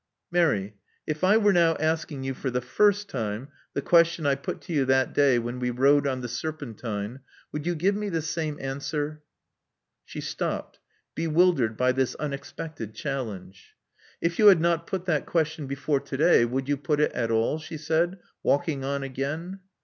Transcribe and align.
Mary: 0.31 0.75
if 1.05 1.23
I 1.23 1.37
were 1.37 1.53
now 1.53 1.75
asking 1.75 2.23
you 2.23 2.33
for 2.33 2.49
the 2.49 2.59
first 2.59 3.07
time 3.07 3.49
the 3.75 3.83
question 3.83 4.25
I 4.25 4.33
put 4.33 4.59
to 4.61 4.73
you 4.73 4.83
that 4.85 5.13
day 5.13 5.37
when 5.37 5.59
we 5.59 5.69
rowed 5.69 6.07
on 6.07 6.21
the 6.21 6.27
Serpentine, 6.27 7.19
would 7.51 7.67
you 7.67 7.75
give 7.75 7.93
me 7.93 8.09
the 8.09 8.23
same 8.23 8.57
answer?" 8.59 9.21
She 10.03 10.19
stopped, 10.19 10.79
bewildered 11.13 11.77
by 11.77 11.91
this 11.91 12.15
unexpected 12.15 12.95
challenge. 12.95 13.75
If 14.21 14.39
you 14.39 14.47
had 14.47 14.59
not 14.59 14.87
put 14.87 15.05
that 15.05 15.27
question' 15.27 15.67
before 15.67 15.99
today, 15.99 16.45
would 16.45 16.67
you 16.67 16.77
put 16.77 16.99
it 16.99 17.11
at 17.11 17.29
all?" 17.29 17.59
she 17.59 17.77
said, 17.77 18.17
walking 18.41 18.83
on 18.83 19.03
again. 19.03 19.59